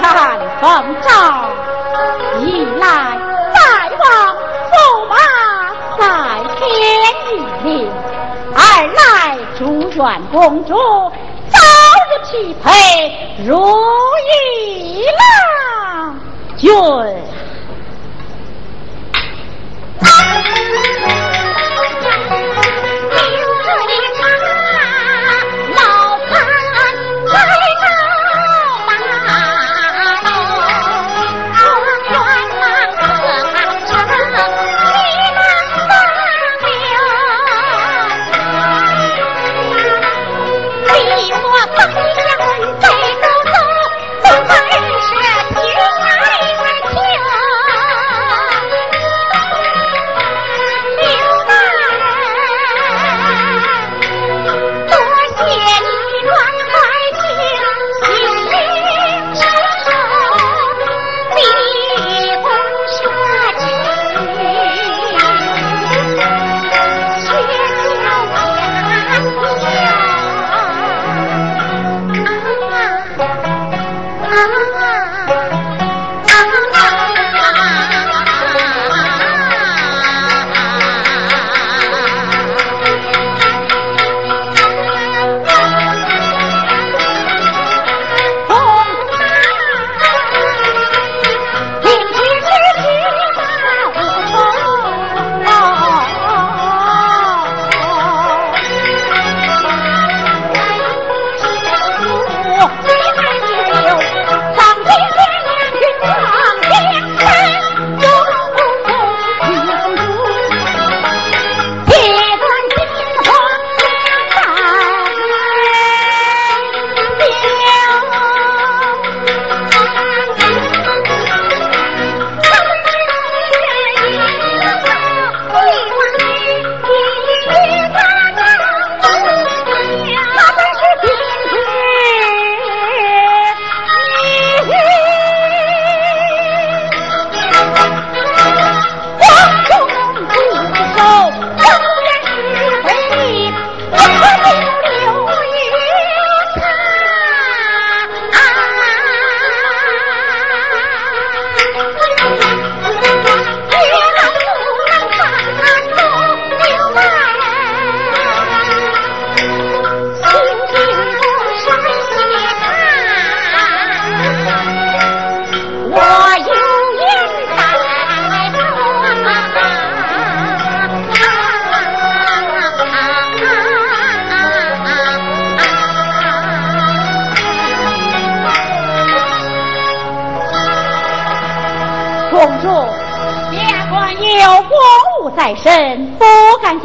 [0.00, 1.10] 看风照
[2.40, 3.18] 一来
[3.54, 3.60] 再
[3.98, 4.06] 往
[4.72, 5.14] 驸马
[5.98, 6.02] 在
[6.56, 6.64] 天
[7.28, 7.32] 一
[7.62, 7.68] 命
[8.54, 8.58] 二
[8.94, 10.74] 来祝愿公主
[11.50, 11.58] 早
[12.08, 12.68] 日匹配
[13.44, 13.54] 如
[14.32, 16.14] 意郎。
[16.56, 17.19] 君。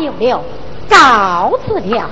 [0.06, 0.40] 敢久留，
[0.88, 2.10] 告辞了。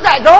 [0.00, 0.37] 问清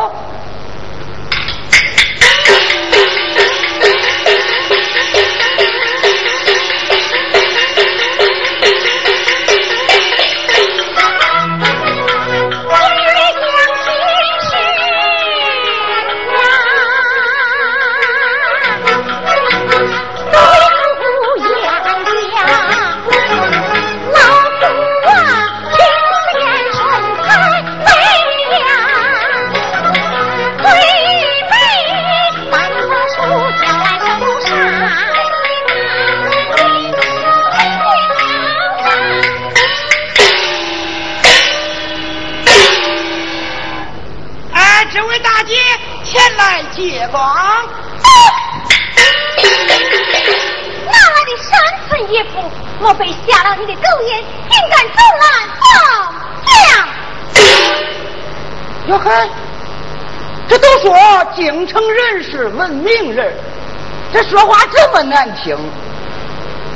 [65.09, 65.57] 难听。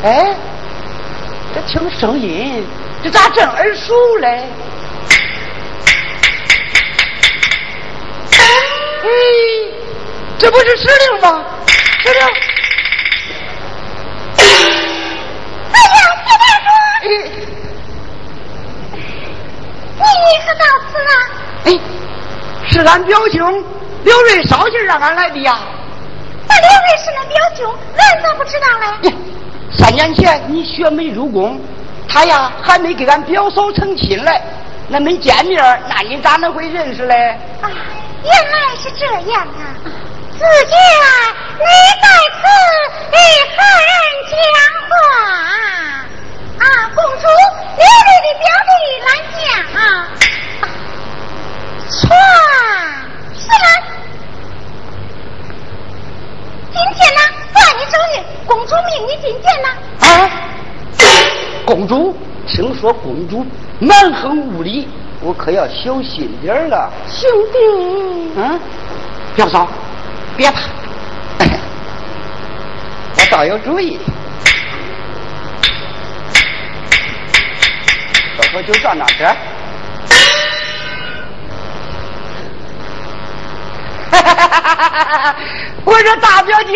[0.02, 0.34] 哎，
[1.54, 2.64] 这听声音，
[3.02, 4.48] 这咋真耳熟嘞？
[9.02, 9.06] 哎。
[10.38, 11.44] 这不是石榴吗？
[12.00, 12.20] 石榴。
[15.72, 16.66] 哎呀，谢大叔，
[20.02, 20.04] 你
[20.44, 21.14] 何到此啊？
[21.66, 21.66] 哎，
[22.68, 23.64] 是俺表兄
[24.02, 25.60] 刘瑞捎信让俺来的呀。
[26.52, 29.14] 那两位是俺表兄，俺咋不知道嘞？
[29.72, 31.58] 三年前你学妹入宫，
[32.06, 34.38] 他呀还没给俺表嫂成亲嘞，
[34.88, 37.38] 那没见面，那你咋能会认识嘞？
[37.62, 37.70] 啊，
[38.22, 39.80] 原来是这样啊。
[40.34, 40.76] 子见
[41.56, 41.64] 你
[42.02, 42.42] 在此
[43.12, 43.16] 与
[43.48, 43.90] 何人
[44.28, 44.34] 讲
[44.90, 44.92] 话？
[46.58, 47.24] 啊，公主，
[47.78, 48.70] 刘瑞的表弟
[49.06, 49.40] 来讲
[49.80, 49.80] 啊。
[51.88, 52.02] 错，
[53.38, 53.64] 是了。
[56.72, 57.20] 今天呢，
[57.52, 59.68] 算你周日，公主命你进见呢。
[60.00, 60.06] 啊，
[61.66, 62.16] 公主，
[62.46, 63.46] 听说公主
[63.78, 64.88] 蛮横无理，
[65.20, 66.90] 我可要小心点了。
[67.08, 67.58] 兄弟，
[68.36, 68.60] 嗯，
[69.36, 69.68] 表嫂。
[70.34, 70.62] 别怕，
[73.16, 73.98] 我倒有主意。
[78.34, 79.36] 喝喝酒转转圈。
[85.84, 86.72] 我说大表姐，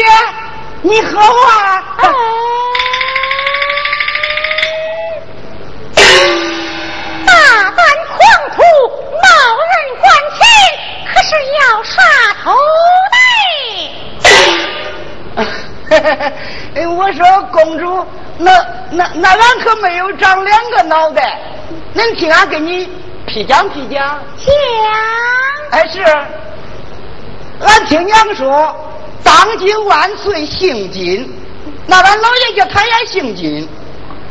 [0.82, 1.84] 你喝啊！
[7.26, 7.32] 大
[7.70, 8.18] 胆狂
[8.54, 8.62] 徒，
[9.12, 9.26] 冒
[9.58, 10.04] 人官
[10.36, 10.40] 情，
[11.12, 11.28] 可是
[11.60, 11.94] 要杀
[12.44, 12.44] 头
[13.12, 13.16] 的。
[16.74, 17.20] 哎， 我说
[17.52, 18.06] 公主，
[18.38, 18.50] 那
[18.90, 21.38] 那那俺可没有长两个脑袋，
[21.94, 22.88] 能听俺给你
[23.26, 24.20] 批讲批讲？
[24.38, 24.54] 讲。
[25.70, 26.00] 哎是，
[27.60, 28.74] 俺听娘说，
[29.22, 31.32] 当今万岁姓金，
[31.86, 33.66] 那俺老爷家他也姓金，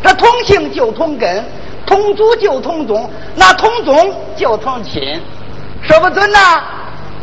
[0.04, 1.44] 这同姓就同根，
[1.86, 5.20] 同祖就同宗，那同宗就同亲，
[5.82, 6.64] 说不准呐，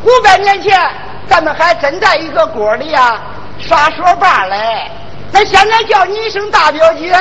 [0.02, 0.80] 五百年前
[1.28, 3.20] 咱们还真在一个锅里呀。
[3.60, 4.90] 耍说罢嘞，
[5.30, 7.16] 那现在叫你一声大表姐，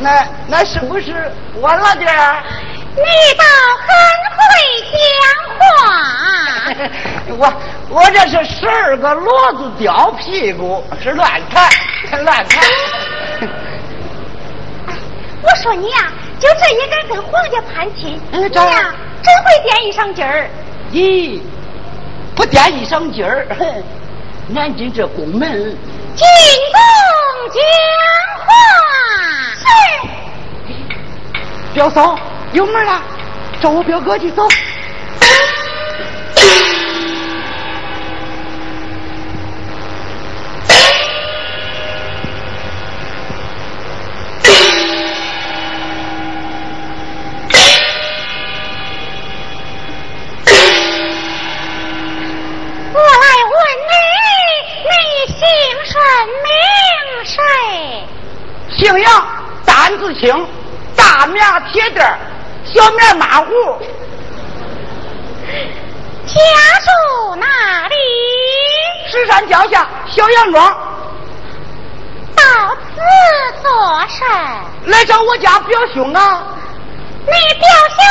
[0.00, 2.42] 那那是不是晚了点儿？
[2.96, 3.02] 你
[3.36, 3.44] 倒
[3.86, 3.88] 很
[4.36, 4.40] 会
[4.92, 4.96] 讲
[5.58, 5.60] 话。
[7.38, 7.52] 我
[7.90, 11.70] 我这是十二个骡子吊屁股，是乱弹
[12.24, 12.64] 乱弹。
[15.42, 18.20] 我说你呀，就这也敢跟皇家攀亲？
[18.32, 20.48] 你呀，真会点一上劲儿。
[20.92, 21.40] 咦，
[22.34, 23.46] 不点一上劲儿？
[24.48, 25.50] 南京这宫门，
[26.14, 26.26] 进
[26.72, 26.78] 宫
[27.52, 27.60] 讲
[28.44, 28.46] 话。
[29.58, 29.66] 是，
[31.76, 32.18] 表嫂
[32.54, 33.02] 有门了，
[33.60, 34.48] 找我表哥去走。
[58.78, 59.26] 姓杨，
[59.66, 60.55] 单字清，大名铁蛋
[62.76, 63.46] 小面马虎。
[66.26, 66.38] 家
[66.84, 67.94] 住哪里？
[69.10, 70.66] 石山脚下小杨庄。
[72.36, 72.42] 到
[72.74, 73.00] 此
[73.62, 74.28] 做甚？
[74.92, 76.44] 来找我家表兄啊。
[77.24, 77.66] 你表
[77.96, 78.04] 兄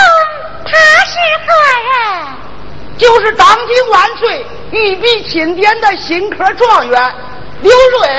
[0.66, 0.72] 他
[1.06, 1.14] 是
[1.46, 1.54] 何
[1.84, 2.28] 人？
[2.98, 7.16] 就是当今万岁御笔钦点的新科状元
[7.62, 8.10] 刘瑞。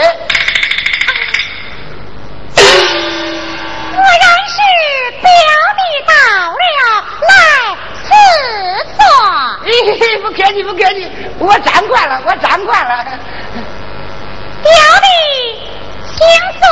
[6.06, 6.12] 到
[6.52, 6.56] 了
[7.28, 7.30] 来
[8.04, 8.08] 四
[8.96, 9.00] 座。
[10.22, 10.98] 不客气，不客气，
[11.38, 13.04] 我站惯了，我站惯了。
[14.62, 14.70] 表
[15.02, 15.06] 弟，
[16.06, 16.18] 请
[16.60, 16.64] 坐。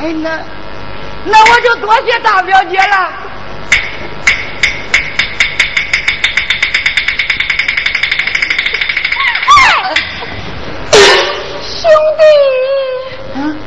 [0.00, 0.24] 哎，那
[1.24, 3.12] 那我就多谢大表姐了。
[11.62, 12.22] 兄弟，
[13.34, 13.58] 嗯，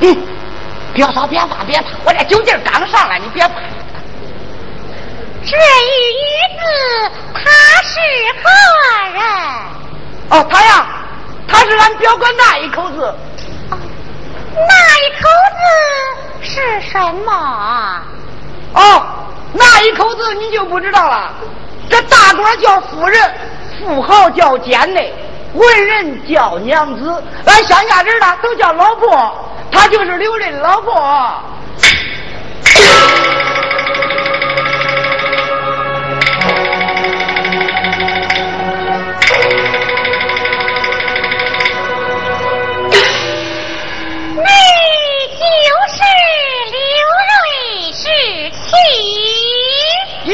[0.00, 0.31] 嗯。
[0.94, 3.54] 表嫂别怕别怕，我这酒劲刚上来，你别怕。
[5.44, 5.90] 这一
[6.20, 6.26] 女
[6.58, 6.62] 子
[7.34, 7.40] 她
[7.82, 7.98] 是
[8.42, 8.44] 何
[9.14, 9.22] 人？
[10.30, 10.86] 哦，她呀，
[11.48, 13.14] 她是俺表哥那一口子。
[14.54, 15.28] 那一口
[15.58, 15.64] 子
[16.42, 18.02] 是什么？
[18.74, 19.02] 哦，
[19.52, 21.32] 那一口子你就不知道了。
[21.88, 23.34] 这大官叫夫人，
[23.80, 25.12] 富豪叫贱内，
[25.54, 29.48] 文人叫娘子，俺乡下人呢都叫老婆。
[29.72, 31.42] 她就是刘仁老婆。
[44.34, 44.44] 你
[45.38, 45.42] 就
[45.88, 45.98] 是
[46.70, 46.76] 刘
[47.18, 47.32] 瑞
[47.92, 48.04] 之
[48.50, 48.70] 妻？
[50.26, 50.30] 咦，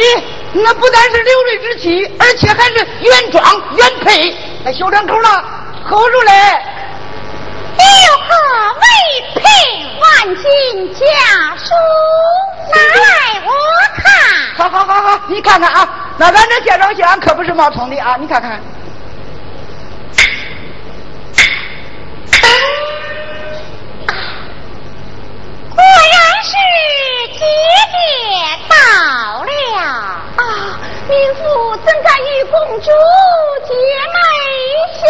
[0.52, 3.42] 那不但是刘瑞之妻，而且还是原装
[3.76, 4.34] 原配。
[4.64, 5.28] 那小两口呢，
[5.88, 6.74] 后出来。
[7.78, 8.26] 有何
[8.80, 8.84] 为
[9.48, 9.54] 配
[9.98, 10.44] 万金
[10.94, 11.00] 家
[11.56, 11.72] 书？
[12.70, 13.50] 拿来我
[13.96, 14.04] 看。
[14.56, 15.88] 好好好好，你看看啊，
[16.18, 18.60] 那咱这介绍信可不是冒充的啊，你看看。
[25.70, 26.52] 果然是
[27.32, 27.40] 姐
[27.92, 27.96] 姐
[28.68, 28.74] 到
[29.44, 29.50] 了
[30.36, 30.78] 啊！
[31.08, 32.90] 民妇怎敢与公主
[33.64, 33.72] 姐
[34.12, 34.18] 妹
[34.98, 35.00] 相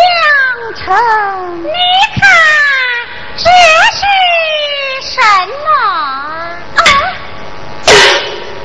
[0.77, 0.85] 称？
[1.65, 1.71] 你
[2.21, 2.23] 看
[3.37, 3.49] 这
[3.97, 4.01] 是
[5.03, 5.17] 什
[5.65, 5.67] 么
[6.77, 6.81] 啊？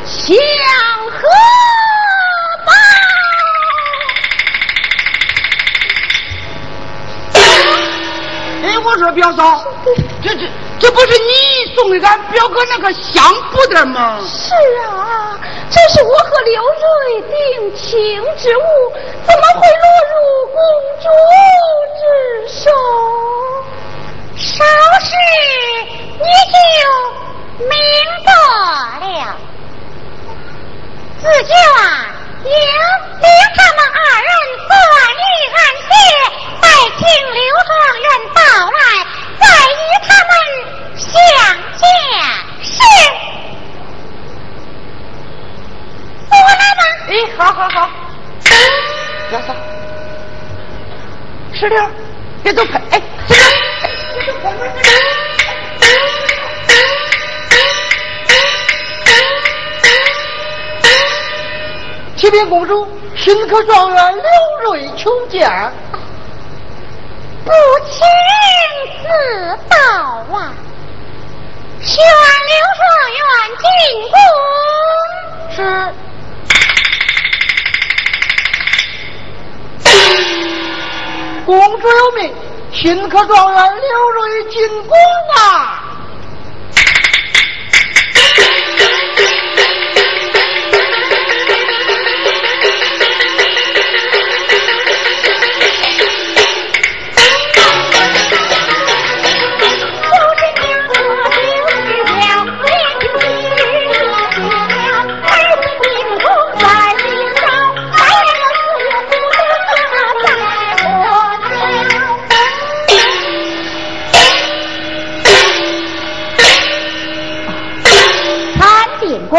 [0.06, 0.28] 相
[1.10, 1.18] 和
[2.66, 2.70] 报。
[8.64, 9.62] 哎，我说表嫂，
[10.24, 10.48] 这这
[10.80, 14.18] 这不是你送给俺表哥那个香布的吗？
[14.26, 15.38] 是啊，
[15.70, 18.64] 这是我和刘瑞定情之物，
[19.28, 20.16] 怎么会落入
[20.54, 20.56] 公
[21.02, 21.10] 主
[22.00, 22.02] 之
[22.48, 22.72] 手？
[24.38, 24.64] 稍
[25.02, 25.12] 时
[26.14, 27.76] 你就明
[28.24, 28.32] 白
[29.02, 29.36] 了。
[31.20, 32.08] 自就啊，
[32.46, 33.28] 应领
[33.58, 34.30] 他们二人
[34.70, 34.72] 断
[35.20, 35.92] 离案结，
[36.84, 37.02] 请
[37.34, 37.72] 刘状
[38.02, 38.80] 元到来，
[39.40, 39.74] 再与
[40.06, 40.32] 他们
[40.98, 41.10] 相
[41.78, 41.82] 见。
[42.62, 42.76] 是，
[46.30, 46.82] 我来吧。
[47.10, 47.76] 哎，好好好，
[49.30, 49.50] 表嫂，
[51.54, 51.78] 石榴，
[52.44, 53.42] 别走开，哎，石榴，
[53.82, 54.52] 哎，别走开。
[62.16, 64.24] 启禀公主，新科状元刘
[64.72, 65.50] 瑞求见。
[67.46, 67.52] 不
[67.90, 68.00] 请
[69.02, 69.08] 自
[69.70, 69.76] 到
[70.34, 70.54] 啊！
[71.82, 71.92] 宣
[72.50, 72.82] 刘状
[73.20, 73.22] 元
[73.60, 73.66] 进
[74.10, 74.16] 宫。
[75.56, 75.58] 是。
[81.46, 82.34] 公主有命，
[82.72, 84.56] 新科状元刘瑞进
[84.88, 84.96] 宫
[85.36, 85.40] 啊！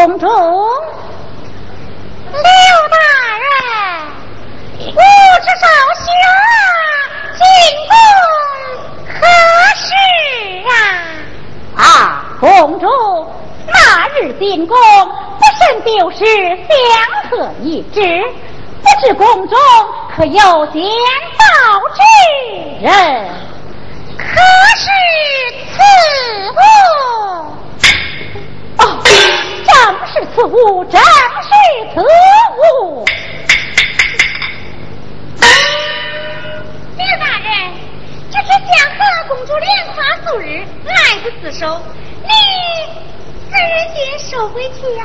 [0.04, 0.26] 公主。
[2.26, 2.42] 刘
[2.90, 2.96] 大
[3.40, 3.48] 人，
[4.92, 5.00] 不
[5.40, 5.64] 知少
[5.96, 6.04] 侠
[7.38, 7.42] 进
[7.88, 7.90] 宫
[9.08, 9.16] 何
[9.74, 9.88] 事
[10.68, 10.76] 啊？
[11.82, 12.86] 啊，公主，
[13.66, 16.68] 那日进宫，不慎丢失相
[17.30, 17.98] 克一只，
[18.82, 19.58] 不知宫中
[20.14, 20.82] 可有捡
[21.38, 22.02] 到之
[22.82, 22.92] 人？
[24.18, 24.22] 可
[24.76, 24.84] 是
[25.72, 25.80] 此
[26.50, 26.60] 物？
[29.74, 31.50] 正是此物，正是
[31.92, 32.00] 此
[32.80, 33.04] 物。
[36.96, 37.50] 刘大人，
[38.30, 41.80] 这是江河公主莲花素日，爱不自首，
[42.22, 42.28] 你
[43.50, 45.04] 何人间收回去呀、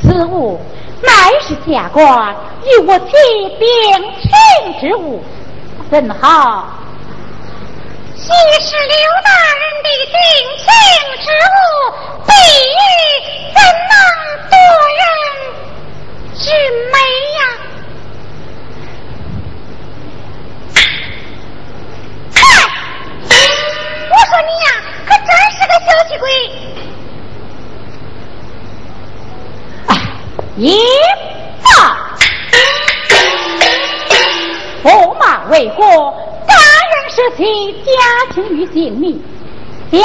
[0.00, 0.58] 此物
[1.02, 2.34] 乃是下官
[2.64, 3.12] 与我妻
[3.58, 3.68] 定
[4.22, 5.22] 情之物，
[5.90, 6.66] 怎好？
[8.16, 8.30] 既
[8.64, 10.16] 是刘大人的定
[10.56, 10.64] 情
[11.22, 11.60] 之物，
[16.44, 16.98] 是美
[17.38, 17.40] 呀！
[22.34, 22.38] 嗨，
[24.10, 24.68] 我说你呀，
[25.06, 26.28] 可真是个小气鬼！
[29.86, 29.90] 哎，
[30.58, 30.62] 一
[31.62, 31.66] 走，
[34.82, 35.82] 驸马为国，
[36.46, 36.52] 大
[36.90, 37.88] 人是其，家
[38.34, 39.18] 庭与性命。
[39.90, 40.04] 小小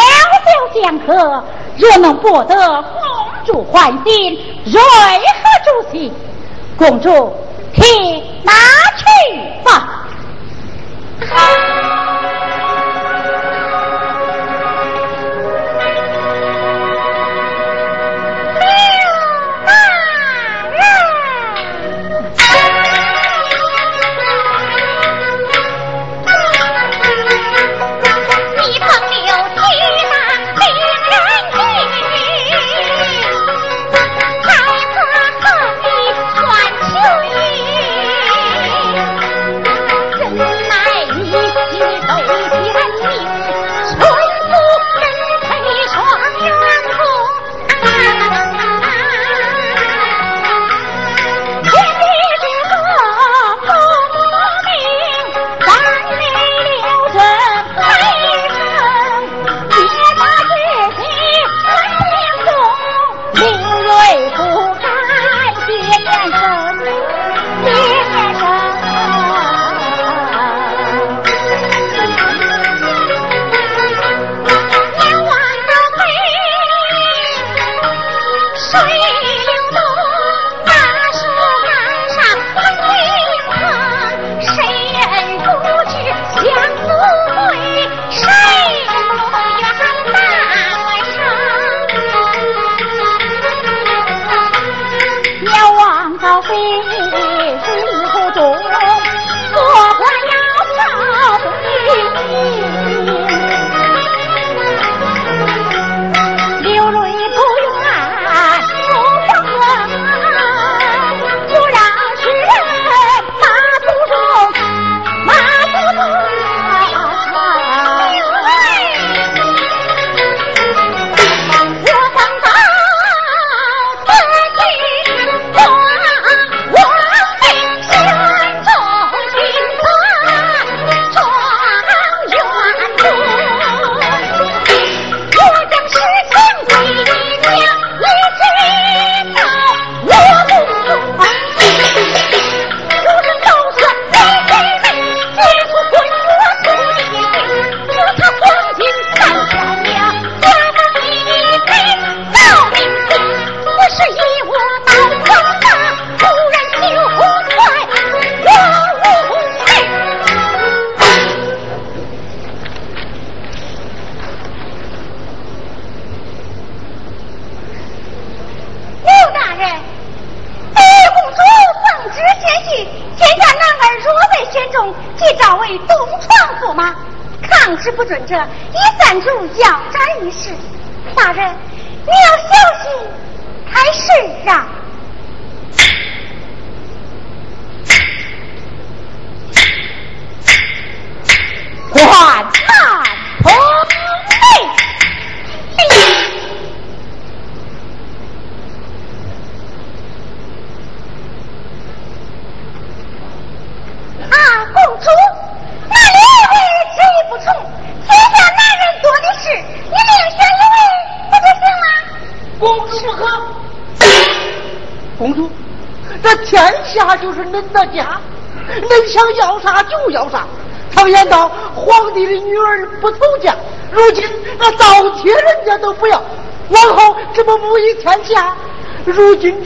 [0.73, 1.43] 剑客，
[1.77, 3.01] 若能博得公
[3.45, 6.13] 主欢心，瑞何足席？
[6.79, 7.35] 公主，
[7.75, 7.83] 请
[8.45, 8.53] 拿
[8.95, 9.03] 去
[9.65, 10.07] 吧。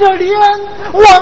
[0.04, 0.38] 如今这脸
[0.92, 1.13] 往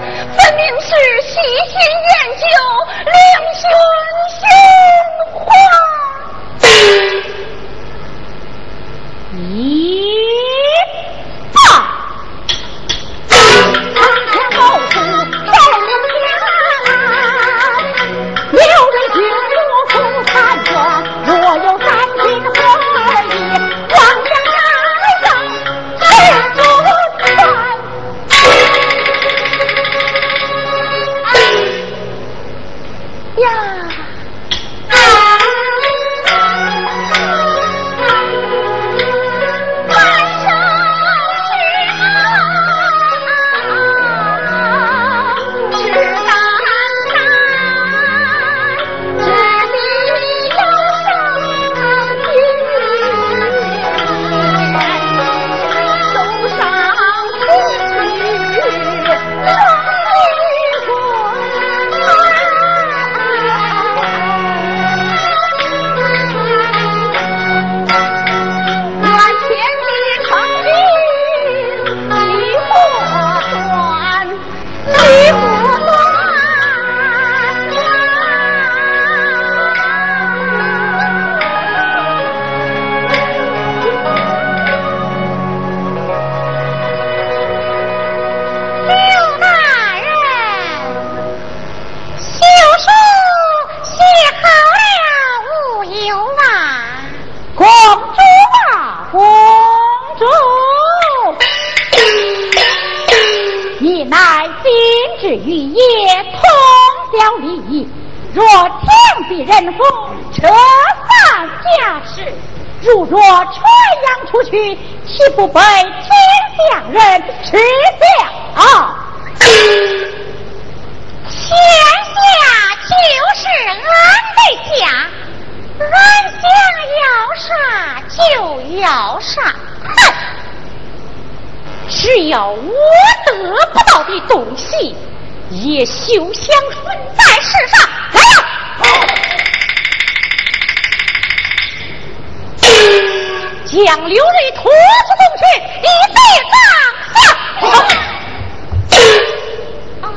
[0.00, 1.38] 分明是喜
[1.68, 2.83] 新厌旧。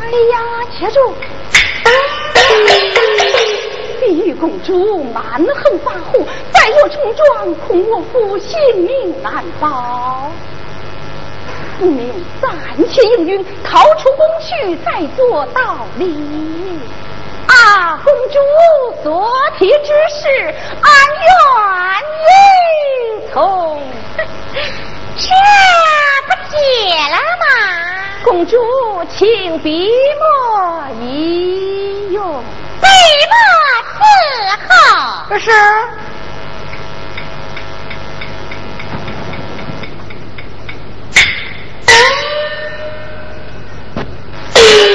[0.08, 0.39] 哎呀，
[0.80, 1.14] 接住！
[3.99, 10.32] 碧玉公主蛮横跋扈，再若冲撞，恐我父性命难保。
[11.78, 12.49] 不明暂
[12.89, 16.80] 且应允，逃出宫去，再做道理。
[17.47, 18.39] 啊，公主
[19.03, 19.30] 所
[19.60, 22.28] 提之事，俺愿意
[23.34, 23.82] 从。
[25.18, 25.28] 这
[26.28, 26.55] 不结
[27.10, 28.07] 了吗？
[28.24, 28.57] 公主，
[29.09, 29.89] 请笔
[30.20, 32.43] 墨一用。
[32.82, 32.88] 笔
[33.30, 33.36] 墨
[33.93, 33.95] 伺
[34.68, 35.39] 候。
[35.39, 35.51] 是。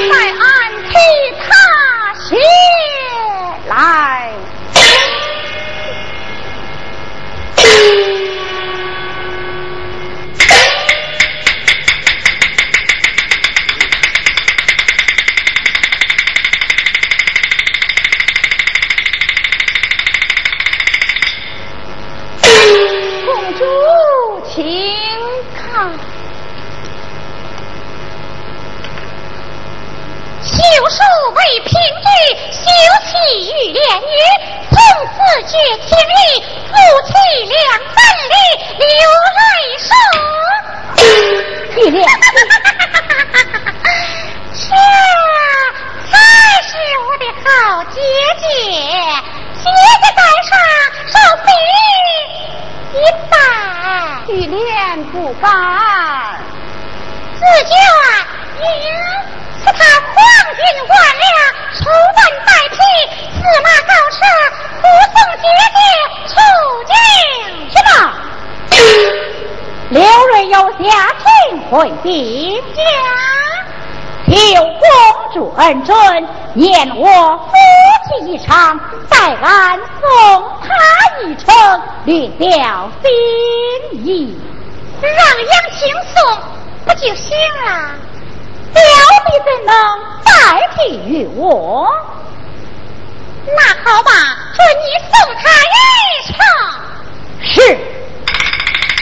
[0.09, 0.41] 在俺
[0.89, 0.93] 替
[1.39, 1.43] 他
[2.19, 2.37] 写
[3.67, 3.71] 来，
[23.25, 23.61] 公主
[24.47, 24.53] 请
[25.55, 25.91] 看。
[30.43, 30.59] 修
[30.89, 30.97] 书
[31.33, 32.07] 为凭据，
[32.51, 32.61] 休
[33.05, 33.11] 妻
[33.49, 34.13] 欲恋女，
[35.23, 35.55] 从此绝
[35.87, 36.73] 情义，夫
[37.07, 37.11] 妻
[37.47, 37.95] 两分
[38.29, 38.35] 离，
[38.77, 38.87] 流
[39.39, 39.41] 泪
[39.79, 39.87] 说。
[41.91, 41.95] 恋，
[44.51, 44.67] 这
[46.11, 46.13] 才
[46.67, 46.69] 是
[46.99, 47.47] 我的好
[47.85, 47.95] 姐
[48.41, 48.43] 姐，
[49.63, 49.65] 姐
[50.01, 50.51] 姐在上，
[51.07, 51.15] 手
[51.45, 51.47] 笔
[52.97, 53.33] 一拜。
[54.27, 54.61] 玉莲
[55.05, 55.47] 不敢，
[57.39, 57.71] 自觉
[58.59, 58.67] 应。
[59.65, 59.79] 是他
[60.13, 60.15] 黄
[60.55, 61.25] 金万两，
[61.73, 61.81] 抽
[62.15, 62.75] 断带替，
[63.39, 64.15] 驷马高车，
[64.81, 64.83] 护
[65.13, 65.43] 送姐
[65.73, 65.79] 姐
[66.27, 66.35] 出
[66.89, 66.93] 京
[67.69, 67.91] 去吧。
[69.89, 70.83] 刘瑞有下
[71.23, 71.25] 情
[71.69, 71.71] 回
[72.03, 72.77] 禀家，
[74.27, 74.33] 求
[74.65, 74.81] 公
[75.33, 75.95] 主恩准，
[76.53, 77.51] 念我夫
[78.09, 78.77] 妻一场，
[79.09, 80.67] 再安送他
[81.21, 84.37] 一程，略表心意，
[85.01, 86.37] 让杨青送
[86.85, 87.91] 不就行了？
[88.73, 88.81] 刁
[89.25, 89.71] 你怎能
[90.23, 90.31] 代
[90.75, 91.87] 替于我？
[93.45, 94.09] 那好吧，
[94.55, 95.75] 准你送他一
[96.27, 96.33] 程。
[97.43, 97.55] 是。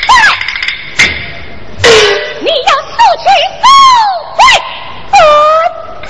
[0.07, 0.11] 对。
[2.39, 3.25] 你要速去
[3.61, 3.63] 速
[4.35, 4.39] 回，
[5.11, 5.13] 不
[6.07, 6.09] 走。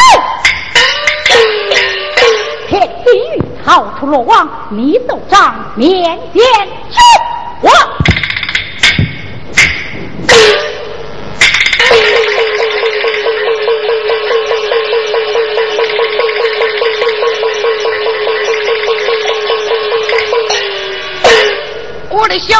[2.69, 2.71] 天
[3.03, 3.65] 地狱逃
[3.99, 4.31] 出罗网，
[4.69, 5.35] 你奏章
[5.75, 6.41] 面见
[6.89, 6.97] 君
[7.61, 7.69] 王。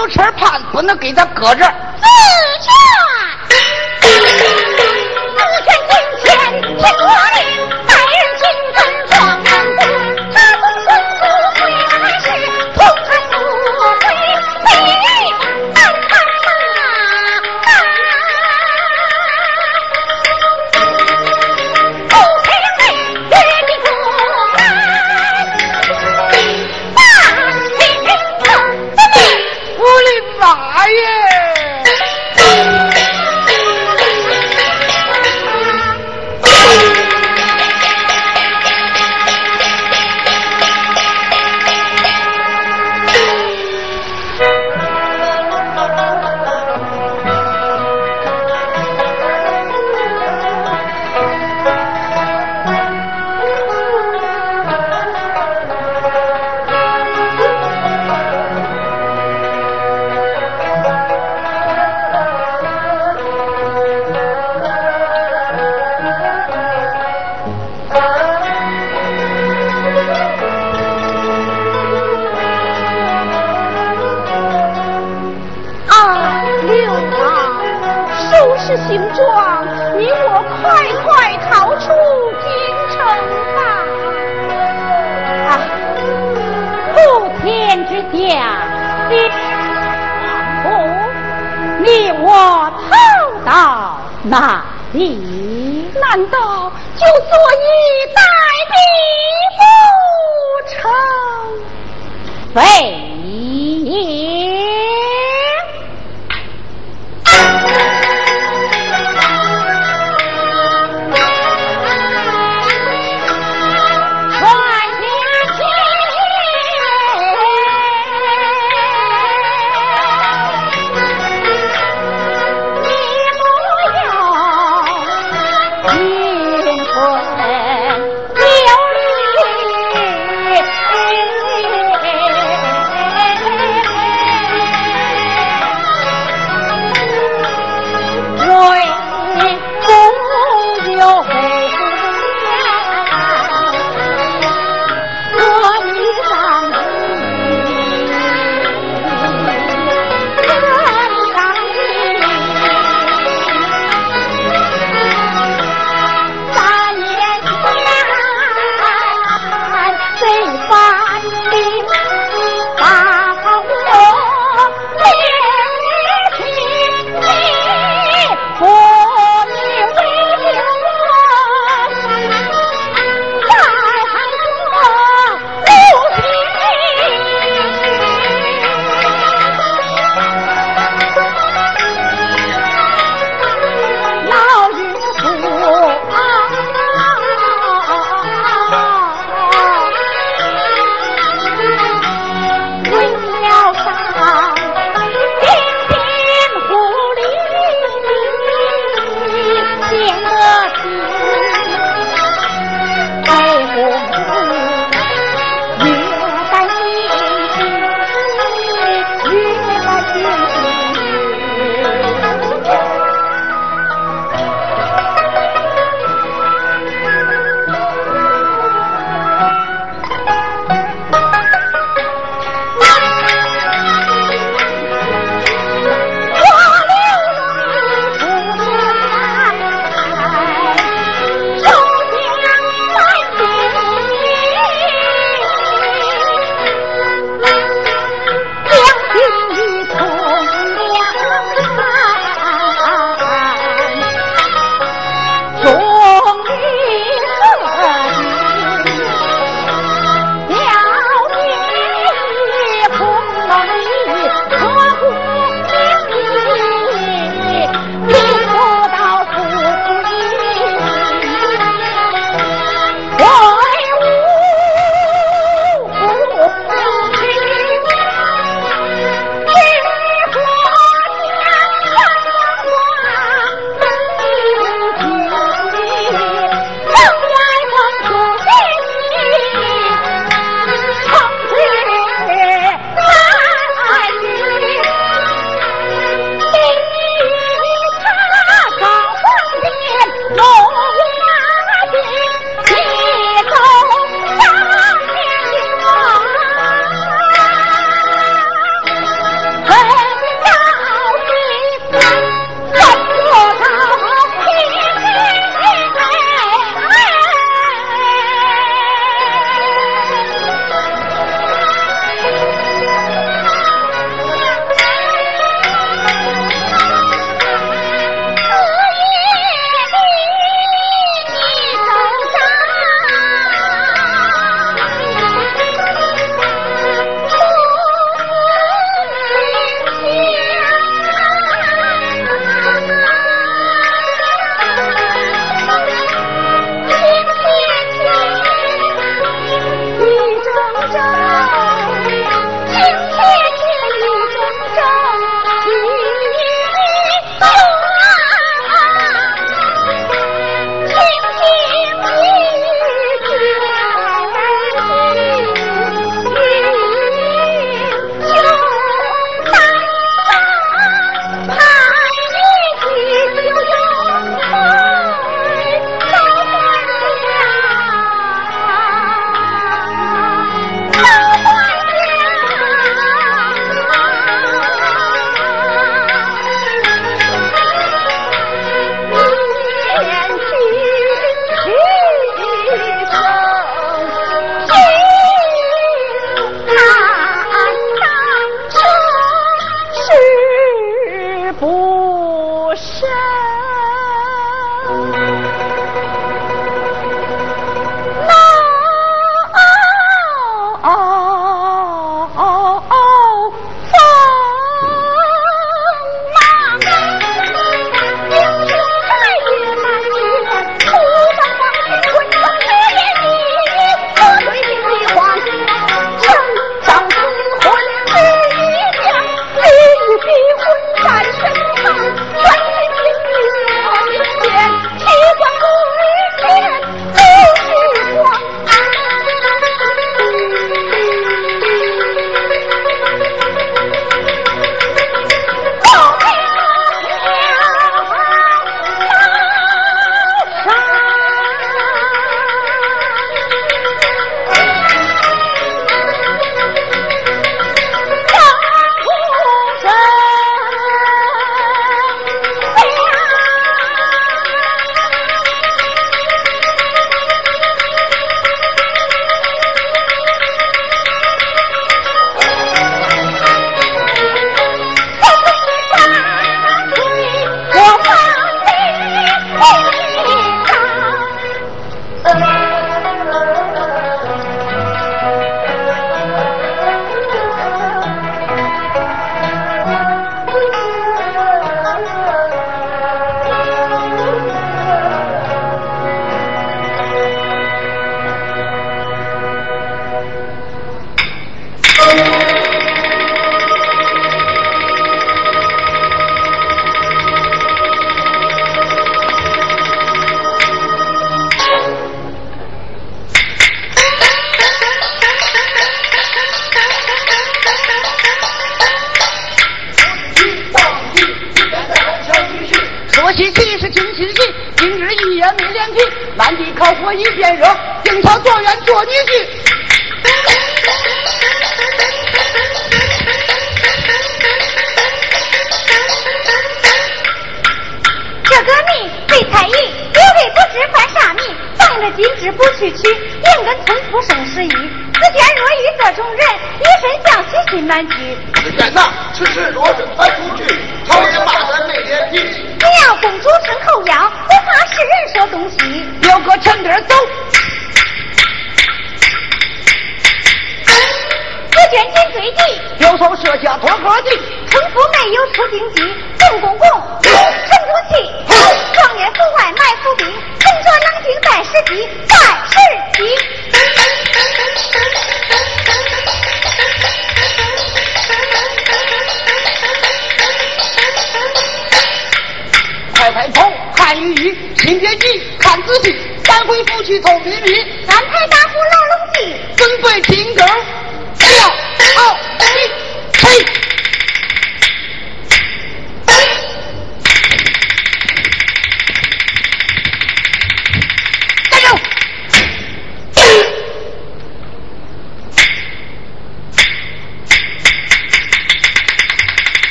[0.00, 1.64] 有车怕不能给他搁这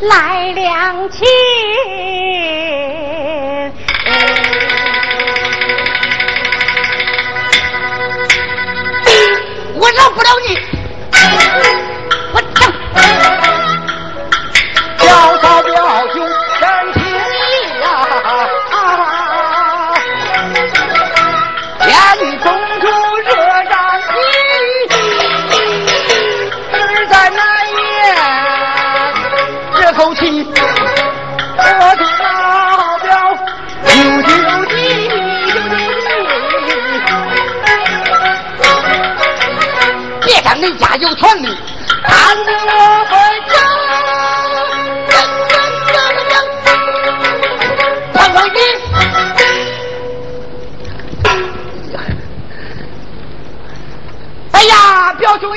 [0.00, 1.26] 来两亲
[9.74, 10.67] 我饶不了你。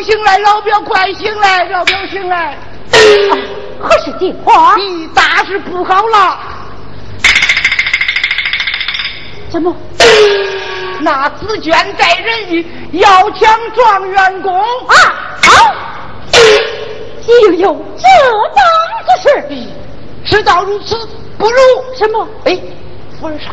[0.04, 2.58] 醒来，老表快醒来，老表醒来。
[3.80, 4.76] 何事惊话？
[4.78, 6.40] 你大事不好了！
[9.50, 9.76] 怎么？
[11.02, 14.54] 那紫娟带人要抢状元功
[14.88, 14.94] 啊！
[15.44, 15.76] 好、
[17.22, 18.04] 竟有这
[18.54, 18.64] 等
[19.08, 19.68] 之事！
[20.24, 20.96] 事到如此，
[21.40, 21.58] 不如
[21.98, 22.28] 什么？
[22.46, 22.56] 哎，
[23.20, 23.52] 夫人上，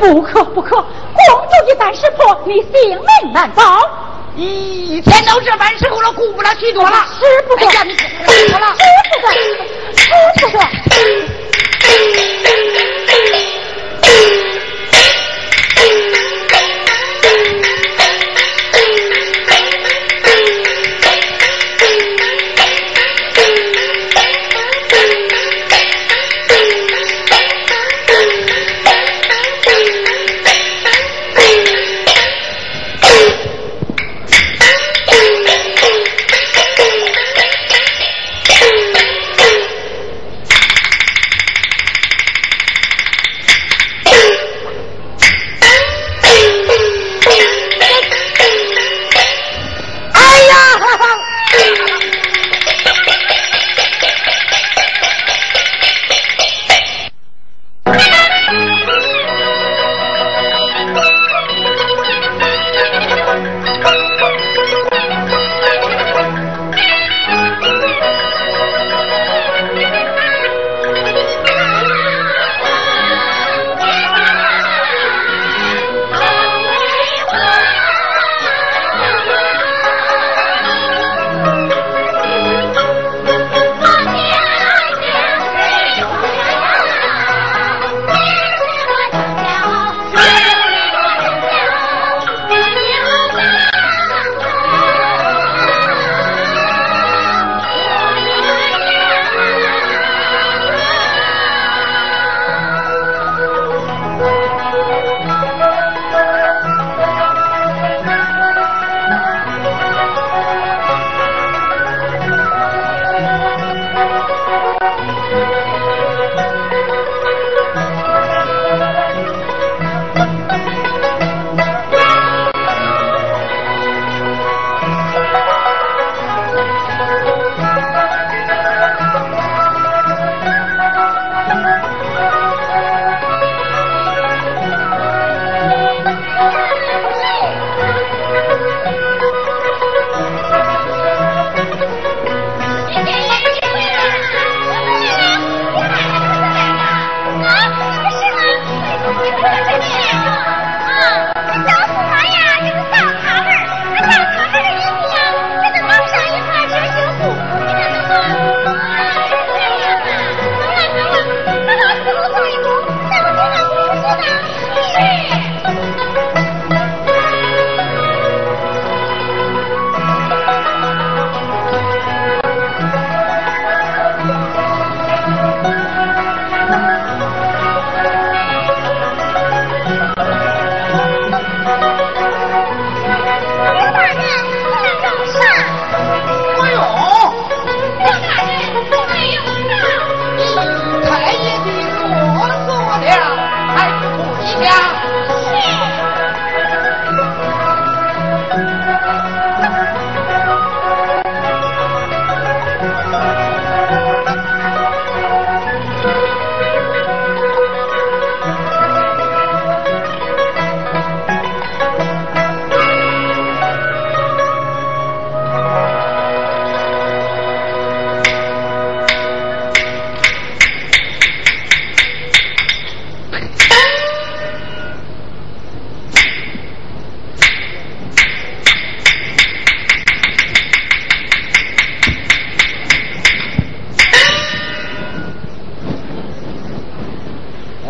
[0.00, 0.84] 不可不可！
[1.80, 3.62] 般师傅，你性命难保。
[4.36, 7.06] 咦，天都这般时候了，顾不了许多了。
[7.18, 8.76] 师傅，哎呀，你死了！
[8.76, 8.84] 师
[9.22, 9.26] 傅，
[10.38, 10.58] 师傅。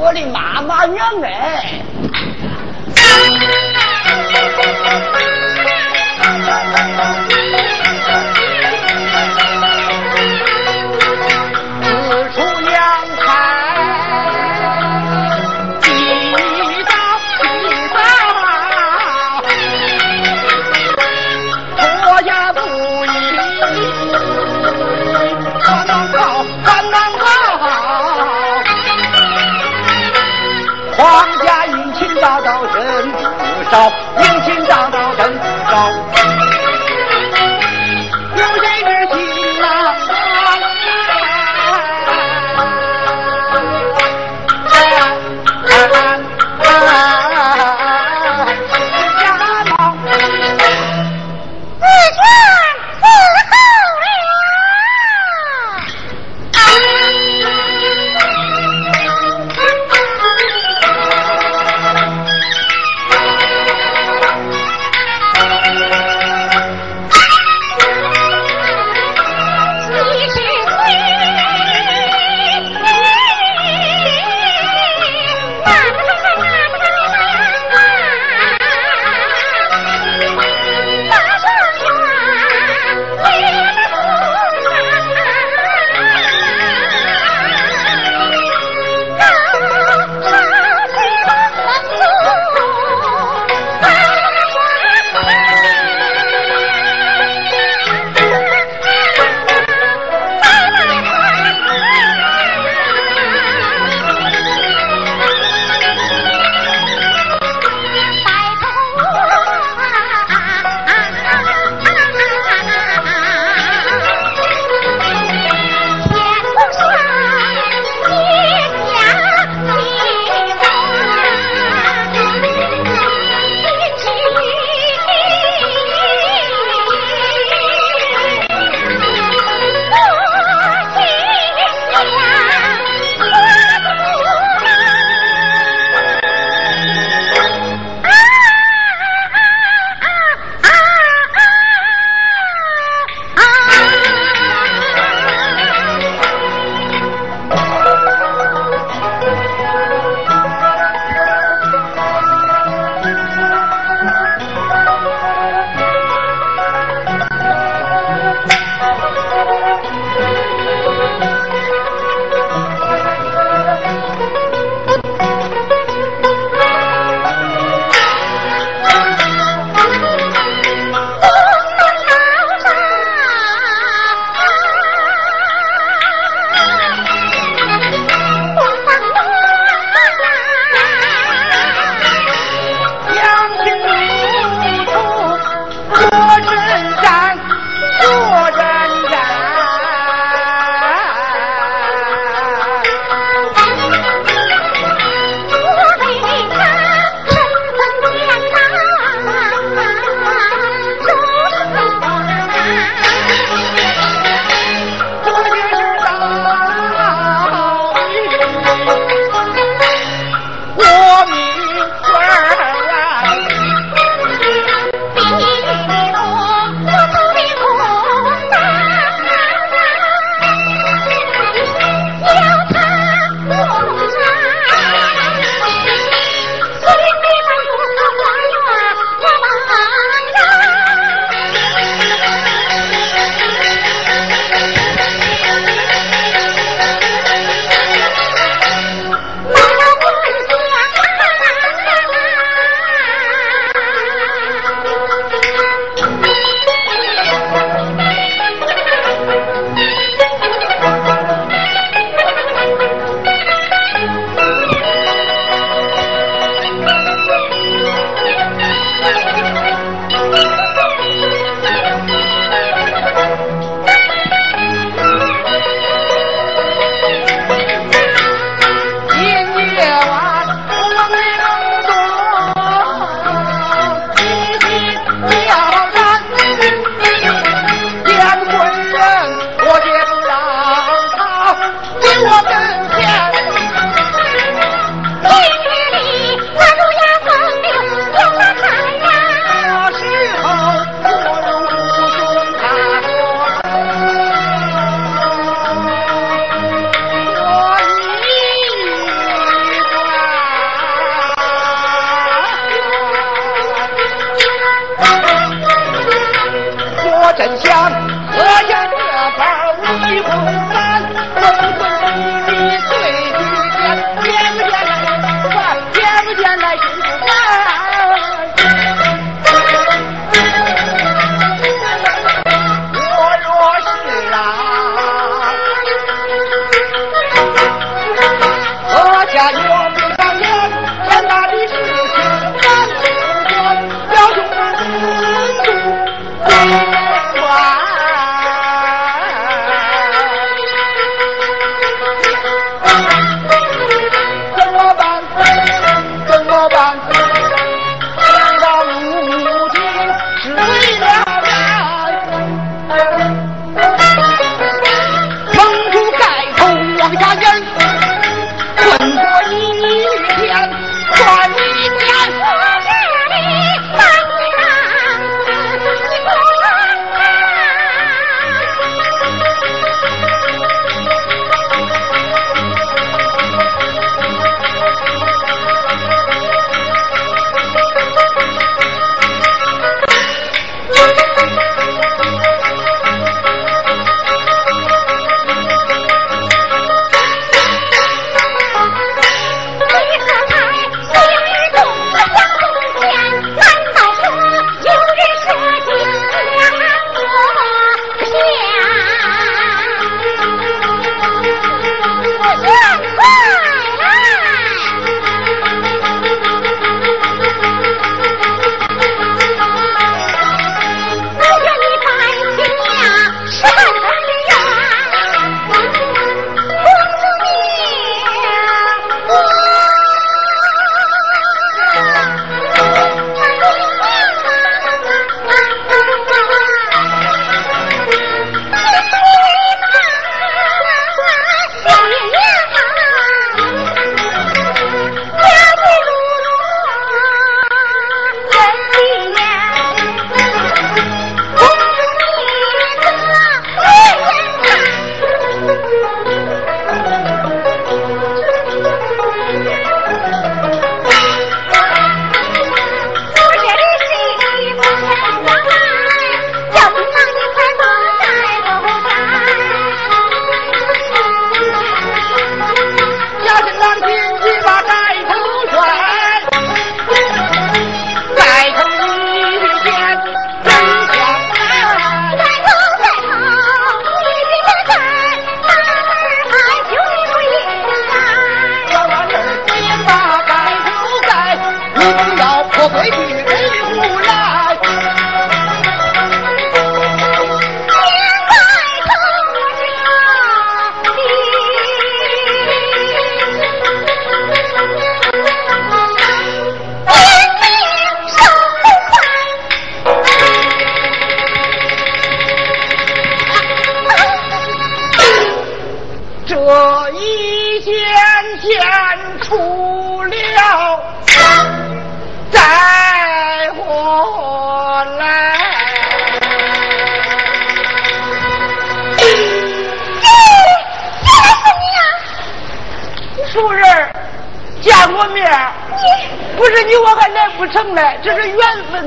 [0.00, 1.82] 我的妈妈娘哎。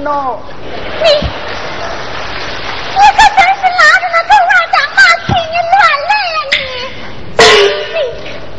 [0.04, 0.38] 分哦。
[1.02, 1.10] 你，
[2.92, 7.42] 你可真是拉着那狗娃当马替你乱来呀你！
[7.94, 7.98] 你，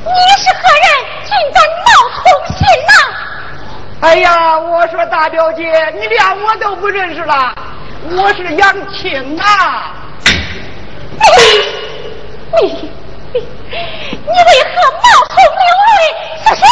[0.05, 0.87] 你是何人？
[1.25, 2.25] 竟敢冒充
[2.57, 2.59] 新
[2.89, 2.93] 郎？
[4.01, 5.63] 哎呀，我说大表姐，
[5.95, 7.55] 你连我都不认识了，
[8.11, 9.93] 我是杨青啊。
[12.63, 12.69] 你，你，
[13.33, 15.93] 你为何冒充刘瑞
[16.45, 16.63] 是谁？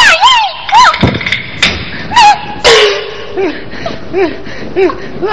[4.15, 5.27] 我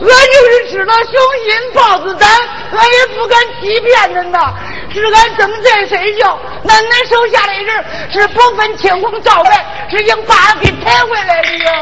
[0.00, 1.12] 我就是吃了雄
[1.44, 2.28] 心豹子胆，
[2.72, 4.54] 俺也不敢欺骗人呐。
[4.94, 11.72] 是俺正在睡觉，那恁手下的人是不分青红皂白，是硬把俺给抬回来的呀。